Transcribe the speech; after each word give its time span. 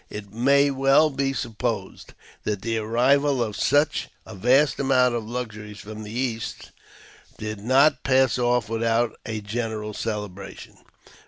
It 0.09 0.33
may 0.33 0.71
well 0.71 1.11
be 1.11 1.31
supposed 1.31 2.15
that 2.43 2.63
the 2.63 2.79
arrival 2.79 3.43
of 3.43 3.55
such 3.55 4.09
a 4.25 4.33
vast 4.33 4.79
amount 4.79 5.13
of 5.13 5.29
luxuries 5.29 5.77
from 5.77 6.01
the 6.01 6.09
East 6.11 6.71
did 7.37 7.59
not 7.59 8.01
pass 8.01 8.39
off 8.39 8.67
without 8.67 9.13
a 9.27 9.41
general 9.41 9.93
celebration. 9.93 10.77